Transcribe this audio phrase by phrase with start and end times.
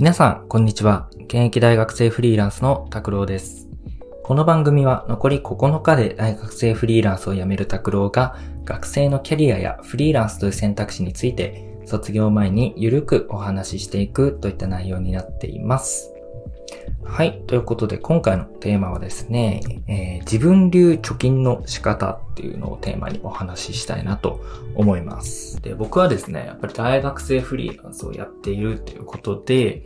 [0.00, 1.10] 皆さん、こんにちは。
[1.26, 3.68] 現役大学生フリーランスの拓郎です。
[4.24, 8.34] この番組は残り9日で大学生フリーランスを辞める拓郎が
[8.64, 16.14] 学生のキャリアやフリーランスという選択肢について卒業前にゆるくお話ししていくといった内容になっています。
[17.04, 17.42] はい。
[17.46, 24.40] ということで、今回のテーマはですね、えー、自分流貯金の仕方っていうのをテーマにお話ししたいなと
[24.74, 25.60] 思います。
[25.62, 29.84] で、僕はですね、やっぱり大学生フリーランスをやっているということで、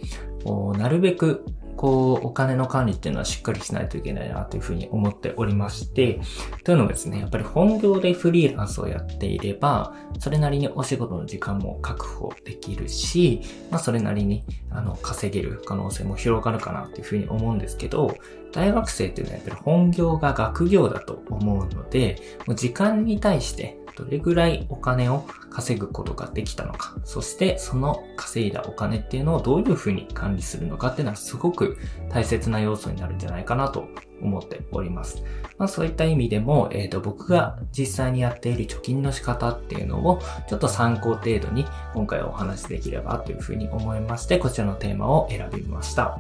[0.77, 1.45] なるべく
[1.77, 6.21] こう、お金の管理っていうのはしっかりしないといけないなというふうに思っておりまして、
[6.65, 18.17] というのもですね、やっぱり本業でフリーランスをやっていれば、それなりにお仕事の時間も確保できるし、まあそれなりに、あの、稼げる可能性も広がるかなというふうに思うんですけど、
[18.53, 31.79] 大学生っていうのはやっぱり本業が学業だと思うので、もう時間に対してどれぐらいお金を稼ぐことができたのか、そしてその稼いだお金っていうのをどういうふうに管理するのかっていうのはすごく
[32.11, 33.89] 大切な要素になるんじゃないかなと
[34.25, 35.23] 思っております。
[35.59, 46.19] まあそういった意味でも、えっ、ー、と僕が実際にやっている貯金の仕方っていうのをちょっと参考程度に今回お話しできればというふうに思いまして、こちらのテーマを選びました。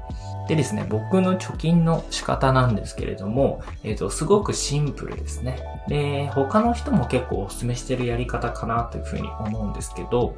[0.48, 5.58] でですね、僕の貯金の仕方なんですけれども、えっ、ー、と、すごくシンプルですね。
[5.88, 10.36] で、他の人も結構お勧めしてるやり方かなというふうに思うんですけど、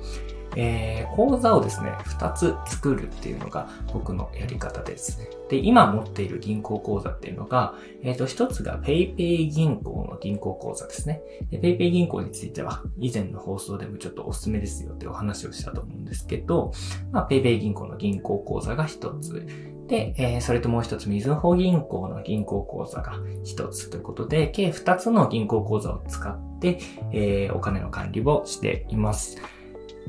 [0.55, 5.29] えー、講座をですね、2つ作るっていうのが僕のやり方です。
[5.49, 11.23] で、今持っている銀行口座っていうのが、えっ、ー、と、1つが PayPay 銀行の銀行口座ですね。
[11.51, 16.73] PayPay 銀行については、以前の放送でもちょっとおすすめですよってお話をしたと思うんですけど、
[17.13, 19.47] ま、PayPay 銀行の銀行口座が1つ。
[19.87, 26.81] で、えー、それともう一つ、みずほ銀行の銀行口座が一つということで、計二つの銀行口座を使って、
[27.13, 29.37] えー、お金の管理をしています。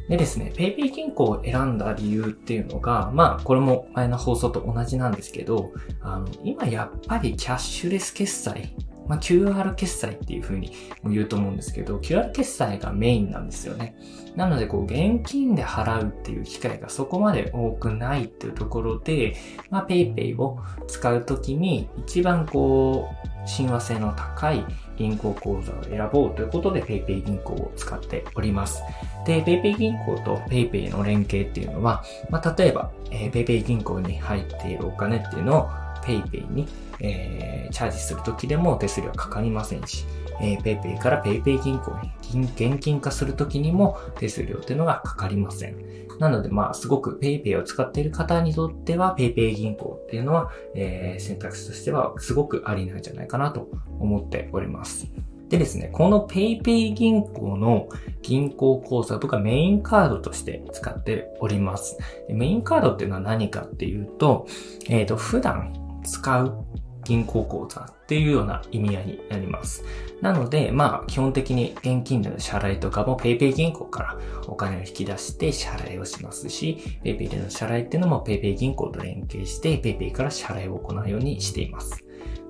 [0.09, 8.73] でですね、PayPay 銀行を選んだ理由っていうのが、まあ、これも前の放送と同じなんですけど、あの、今やっぱりキャッシュレス決済、
[9.07, 10.71] まあ、QR 決済っていう風に
[11.05, 13.95] 言うと思うんですけど、QR 決済がメインなんですよね。
[14.37, 19.35] なので、こう、現金で払うっていう機会がそこまで多くないっていうところで、
[19.69, 24.65] まあ、PayPay を使うときに一番こう、親和性の高い
[24.97, 28.81] 銀行口座を選ぼうということで PayPay 銀行を使っております。
[29.25, 35.69] で、PayPay 銀行と PayPay の連携っていうのは、まあ、例えば、えー、PayPay 銀行に入っているお金っていうのを
[36.03, 36.67] PayPay に、
[36.99, 40.05] えー、チャージするときでも手数料はかかりませんし、
[40.41, 41.99] えー、PayPay から PayPay 銀行
[42.33, 46.07] に現金化するときにも手数料っていうのがかかりません。
[46.19, 55.07] なので、まあ、すごく PayPay を使っている方にとっては PayPay 銀行っていうのは、えー、選択肢としてはすごくありなんじゃないかなと思っております。
[55.49, 57.87] でですね、この PayPay 銀行の
[58.21, 61.97] 銀行口座、僕はメインカードとして使っております。
[62.29, 64.45] メインカードっていうのは何かっていうと、
[64.89, 65.73] えっ、ー、と、普段
[66.03, 66.65] 使う
[67.07, 69.85] 銀行口座っていうような意味合いになります。
[70.21, 82.03] なので、まあ、基本的に現金での支払いとかも PayPay 銀行からお金を引き出して支払いをしますし、PayPay での支払いっていうのも PayPay 銀行と連携して PayPay から支払いを行うようにしています。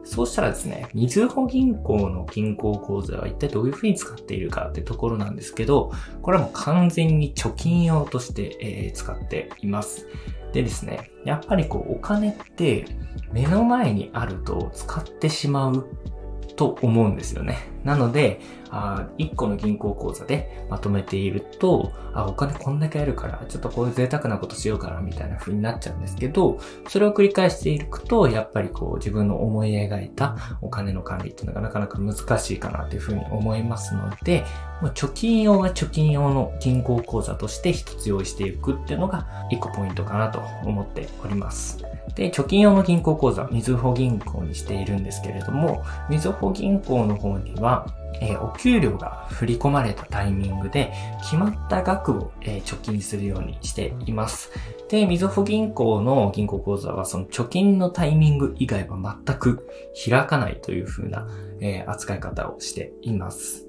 [0.04, 5.92] そうしたらですね、みずほ銀行の銀行口座は一体どういうふうに使っているかってところなんですけど、
[6.22, 10.08] これはもう完全に貯金用として、えー、使っています。
[10.54, 12.86] でですね、やっぱりこうお金って
[13.32, 15.88] 目の前にあると使ってしまう
[16.56, 17.58] と思うんですよね。
[17.88, 26.60] なので、あ1個の銀行口座でまとめていると、あ、お金こんだけあるから、ちょっとこういう贅沢なことしようかな、みたいな風になっちゃうんですけど、
[26.90, 34.44] それを繰り返していくと、やっぱりこう自分の思い描いたお金の管理っていうのがなかなか難しいかなという風に思いますので、
[34.82, 41.82] もう貯金用は貯金用の銀行口座として一つ用意していくっていうのが一個ポイントかなと思っております。
[42.16, 48.07] で、貯金用の銀行口座、みずほ銀行にしているんですけれども、みずほ銀行の方には、 감사합니다.
[48.22, 54.52] えー、お給料が振り込まれたタイミングで決まった額を、えー、貯金するようにしています。
[54.90, 59.68] で、みずほ銀行の銀行口座はその貯金のタイミング以外は全く
[60.10, 61.28] 開かないという風な、
[61.60, 63.68] えー、扱い方をしています。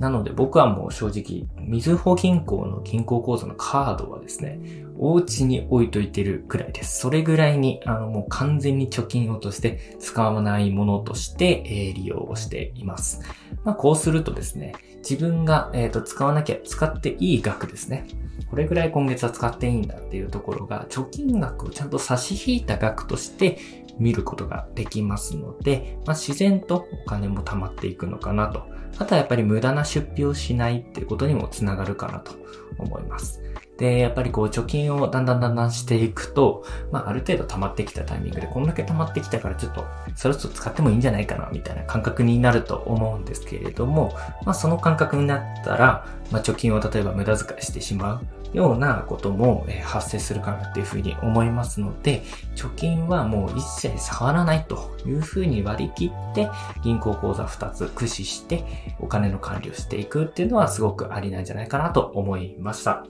[0.00, 4.58] なので僕はもう正直、みずほ銀行の銀行口座のカードはですね、
[4.98, 7.00] お家に置いといてるくらいです。
[7.00, 13.20] それぐらいに、あの、もう完全に貯金用として使わないものとして、え、利用をしています。
[13.62, 18.06] ま、こうするとですね、自分が、え、ー、と、使わなきゃ、使っていい額ですね。
[18.50, 23.56] これぐらい今月は使っていいんだっていうところが、貯金額をちゃんと差し引いた額として
[23.98, 28.66] 見ることができますので、まあ、自然とお金も貯まっていくのかなと。
[28.98, 32.32] あとはやっぱり無駄な出費をしないっていうことにもつながるかなと
[32.76, 33.40] 思います。
[33.80, 44.12] で、やっぱりこう貯金をだんだんだんだんしていくと、まあある程度溜まってきたタイミングで、こんだけ溜まってきたからちょっと、そろそろ使ってもいいんじゃないかな、みたいな感覚になると思うんですけれども、
[44.44, 48.40] まあその感覚になったら、まあ貯金を例えば無駄遣いしてしまう。
[48.52, 52.22] ようなことも発生するかなっていうふうに思いますので、
[52.56, 56.50] 貯金はもう一切触らないというふうに割り切って、
[56.82, 58.64] 銀行口座2つ駆使して
[58.98, 63.06] お金の管理をしていくっていうのはすごくありなんじゃないかなと思いました。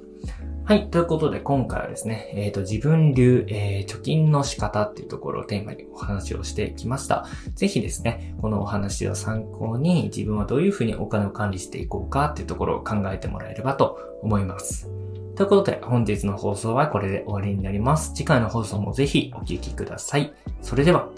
[0.71, 0.89] はい。
[0.89, 7.27] ということで、今回はですね、えっ、ー、と、自分流、えー、貯金の仕方っていうところをテーマにお話をしてきました。
[7.57, 14.89] ぜひですね、このお話を参考に自分はどういうふうにお金を管理していこうかっていうところを考えてもらえればと思います。
[15.35, 18.13] ということで、本日の放送はこれで終わりになります。
[18.15, 20.33] 次回の放送もぜひお聴きください。
[20.63, 21.09] それでは。